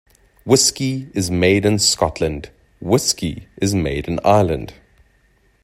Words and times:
Whisky 0.47 1.11
is 1.13 1.29
made 1.29 1.63
in 1.63 1.77
Scotland; 1.77 2.49
whiskey 2.79 3.47
is 3.57 3.75
made 3.75 4.07
in 4.07 4.19
Ireland. 4.25 4.73